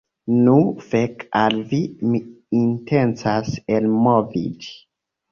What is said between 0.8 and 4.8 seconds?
fek al vi, mi intencas elmoviĝi.